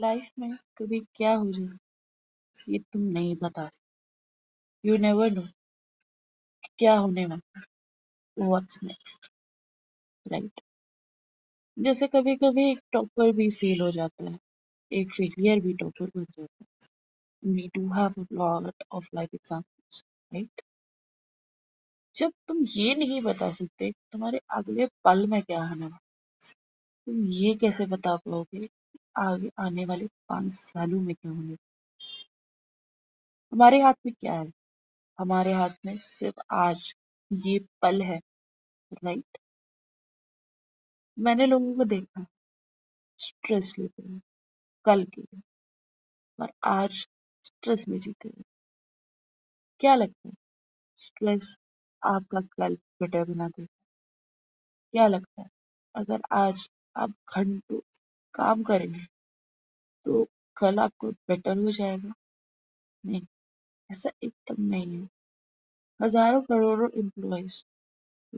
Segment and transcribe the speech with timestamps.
[0.00, 1.78] Life में कभी क्या हो जाए,
[2.54, 3.90] ये तुम नहीं बता सकते।
[4.84, 5.42] यू नेवर नो
[6.78, 7.60] क्या होने वाला
[8.36, 9.30] व्हाट्स नेक्स्ट
[10.26, 10.60] राइट
[11.76, 14.38] जैसे कभी कभी एक टॉपर भी फेल हो जाता है,
[14.92, 20.62] एक फेलियर भी टॉपर बन जाता है। We do have lot of life examples right
[22.16, 25.98] जब तुम ये नहीं बता सकते तुम्हारे अगले पल में क्या होने वाला
[27.06, 28.68] तुम ये कैसे बता पाओगे
[29.16, 31.56] आगे, आने वाले पाँच सालों में क्या होने
[33.52, 34.46] हमारे हाथ में क्या है?
[35.18, 36.92] हमारे हाथ में सिर्फ़ आज
[37.30, 38.20] ये पल है
[39.04, 39.38] राइट
[41.16, 42.24] मैंने लोगों को देखा
[43.20, 44.20] स्ट्रेस लेते हुए
[44.86, 45.40] कल के लिए,
[46.38, 47.06] और आज
[47.44, 48.42] स्ट्रेस में जीते हुए
[49.80, 50.34] क्या लगता है?
[50.98, 51.56] स्ट्रेस
[52.02, 53.66] आपका कल बेटर बना देगा।
[54.94, 55.48] क्या लगता है?
[55.94, 57.80] अगर आज आप घंटों
[58.40, 59.06] काम करेंगे
[60.06, 60.24] तो
[60.56, 62.12] कल आपको बेटर हो जाएगा।
[63.04, 63.22] नहीं,
[63.90, 65.08] ऐसा एकदम नहीं है।
[66.00, 67.62] हज़ारों करोड़ों एम्प्लॉयज़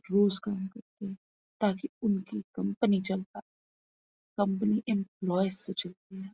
[0.04, 1.16] रोज काम करते हैं,
[1.60, 3.42] ताकि उनकी कंपनी चल पाए।
[4.38, 6.32] कंपनी एम्प्लॉयज़ से चलती है।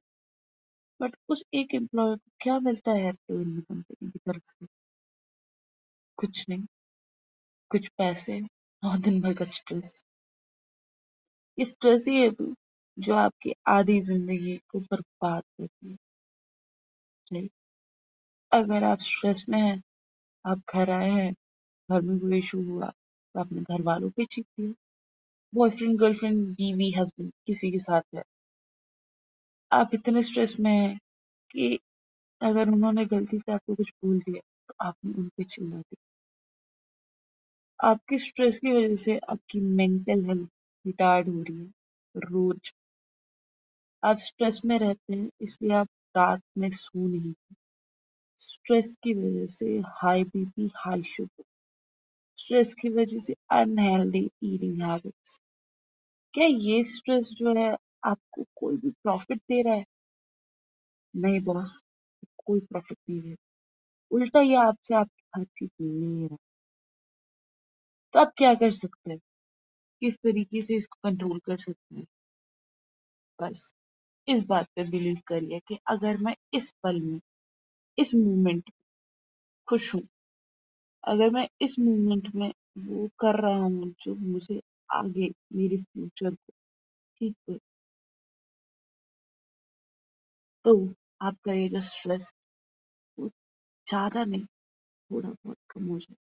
[1.01, 4.67] बट उस एक एम्प्लॉय को क्या मिलता है एयरटेल कंपनी की तरफ़ से?
[6.19, 6.67] कुछ नहीं।
[7.71, 8.41] कुछ पैसे
[8.83, 9.93] और दिन भर का स्ट्रेस
[11.59, 12.55] स्ट्रेस ही है तो
[12.99, 15.97] जो आपकी आधी ज़िंदगी को बर्बाद करती है।
[17.27, 17.51] राइट
[18.53, 19.81] अगर आप स्ट्रेस में हैं,
[20.45, 21.33] आप घर आए हैं,
[21.89, 24.73] घर में कोई इशू हुआ तो आपने घर वालों पे चीख दिया
[25.53, 28.25] बॉयफ्रेंड गर्लफ्रेंड बीवी हस्बैंड किसी के साथ है
[29.71, 30.97] आप इतने स्ट्रेस में हैं
[31.51, 31.79] कि
[32.41, 35.97] अगर उन्होंने गलती से आपको कुछ भूल दिया तो आपने उन पे चिल्ला दिया।
[37.81, 40.49] आपके स्ट्रेस की वजह से आपकी मेंटल हेल्थ
[40.85, 41.71] रिटायर्ड हो रही है।
[42.15, 42.73] रोज।
[44.03, 47.33] आप स्ट्रेस में रहते हैं, इसलिए आप रात में सो नहीं
[48.41, 51.45] स्ट्रेस की वजह से high BP high sugar
[52.39, 55.39] stress की वजह से अनहेल्दी ईटिंग हैबिट्स
[56.35, 57.69] क्या ये स्ट्रेस जो है
[58.05, 59.85] आपको कोई भी प्रॉफिट दे रहा है?
[61.15, 61.81] नहीं बॉस
[62.47, 63.61] कोई प्रॉफिट नहीं दे रहा
[64.11, 66.37] उल्टा ये आपसे आपकी हर चीज़ ले रहा।
[68.15, 69.19] तो आप क्या कर सकते हैं?
[70.03, 72.07] किस तरीके से इसको कंट्रोल कर सकते हैं?
[73.39, 73.73] बस।
[74.29, 77.21] इस बात पे बिलीव करिए कि अगर मैं इस पल में,
[77.99, 78.71] इस मोमेंट
[79.69, 80.03] खुश हूँ,
[81.05, 84.61] अगर मैं इस मोमेंट में वो कर रहा हूँ जो मुझे
[84.95, 86.53] आगे, मेरे फ्यूचर को
[87.21, 87.59] ठीक है
[90.65, 90.73] तो
[91.23, 92.31] आपका ये जो स्ट्रेस
[93.19, 93.29] वो
[93.87, 94.45] ज़्यादा नहीं,
[94.87, 96.17] थोड़ा बहुत कम हो जाए।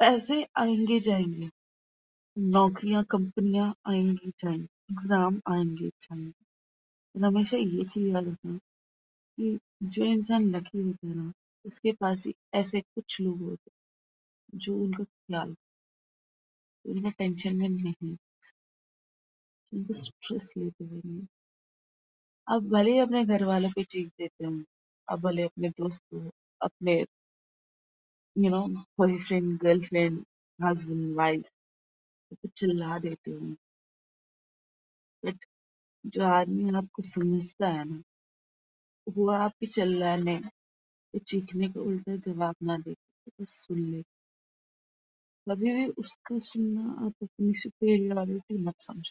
[0.00, 1.48] पैसे आएँगे जाएँगे,
[2.36, 6.30] नौकरियाँ, कंपनियाँ आएँगी जाएँगी। एग्ज़ाम आएँगे जाएँगे
[7.14, 8.56] और हमेशा ये चीज़ याद रखना
[9.38, 11.32] कि जो इंसान लकी होता है ना
[11.64, 13.70] उसके पास ही ऐसे कुछ लोग होते
[14.34, 15.56] हैं जो उनका ख्याल
[16.84, 18.16] उनका टेंशन में नहीं
[19.72, 21.26] उनको स्ट्रेस लेते हुए नहीं
[22.46, 24.52] आप भले ही अपने घर वालों पे चीख देते हो
[25.08, 26.30] आप भले अपने दोस्तों,
[26.60, 27.04] अपने
[28.36, 28.60] you know
[28.98, 30.22] boyfriend girlfriend
[30.58, 31.44] husband wife
[32.56, 33.54] चिल्ला देते हो।
[35.24, 35.44] बट
[36.04, 38.02] जो आदमी आपको समझता है ना,
[39.06, 44.04] वो आपके चिल्लाने या चीखने का उल्टा जवाब ना दे के बस सुन ले।
[45.46, 49.10] कभी भी उसका सुनना आप अपनी सुपेरियरिटी मत समझो।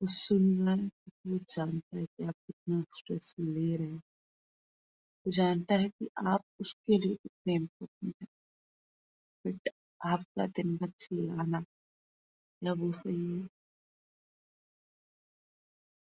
[0.00, 4.00] वो सुन रहा है क्योंकि वो जानता है कि आप कितना स्ट्रेस ले रहे हैं।
[5.26, 8.26] वो जानता है कि आप उसके लिए कितने इम्पोर्टेंट है।
[9.44, 9.68] बट
[10.00, 11.62] आपका दिन भर चिल्लाना।
[12.62, 13.48] या वो सही है।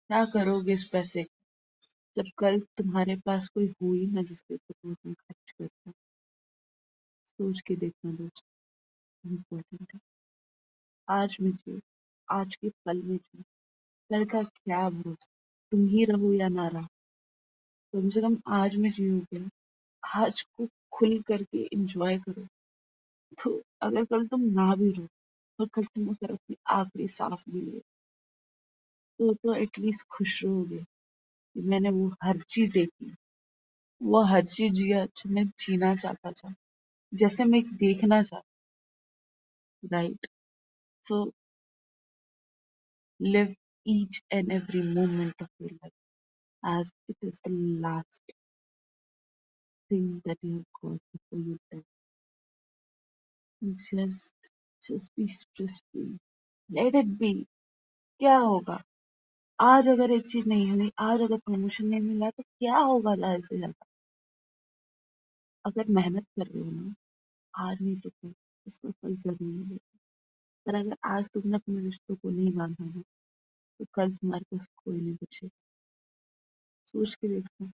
[0.09, 2.21] क्या करोगे इस पैसे का?
[2.21, 5.93] जब कल तुम्हारे पास कोई हो ही ना जिसके ऊपर तुम इतना खर्च करते हो।
[7.39, 8.43] सोच के देखना दोस्त
[9.25, 9.99] इम्पोर्टेंट है।
[11.09, 11.79] आज में जियो
[12.29, 13.43] आज के पल में जियो
[14.09, 15.27] कल का क्या भरोसा
[15.71, 16.87] तुम ही रहो या ना रहो।
[17.93, 19.43] कम से कम आज में जियोगे
[20.03, 22.47] आज को खुल करके एंजॉय करो।
[23.43, 25.07] तो अगर कल तुम ना भी रहो
[25.59, 27.94] और कल तुम अगर अपनी आखिरी सांस भी ले
[29.19, 30.83] तो तो एटलीस्ट खुश रहोगे
[31.55, 33.13] मैंने वो हर चीज़ देखी।
[34.01, 36.53] वो हर चीज़ जिया जो मैं जीना चाहता था,
[37.13, 38.41] जैसे मैं देखना चाहता
[39.83, 40.27] right
[41.05, 41.23] so
[43.19, 43.53] live
[43.85, 45.93] each and every moment of your life
[46.63, 47.51] as it is the
[47.81, 48.33] last
[49.91, 51.83] thing that you got before you death
[53.61, 54.49] just
[54.81, 56.17] just be stressful
[56.69, 57.33] let it be
[58.21, 58.81] क्या होगा?
[59.59, 63.39] आज अगर एक चीज़ नहीं हुई, आज अगर प्रमोशन नहीं मिला तो क्या होगा ज़्यादा
[63.41, 63.85] से ज़्यादा?
[65.65, 66.93] अगर मेहनत कर रहे हो ना,
[67.53, 68.33] आज नहीं तो फिर
[68.67, 69.99] उसका फल ज़रूर मिलेगा
[70.65, 73.01] पर अगर आज तुमने अपने रिश्तों को नहीं बांधा ना
[73.79, 75.49] तो कल तुम्हारे पास कोई नहीं बचेगा।
[76.93, 77.71] सोच के देखना।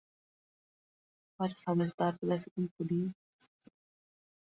[1.40, 3.10] और समझदार तो वैसे तुम खुद ही हो।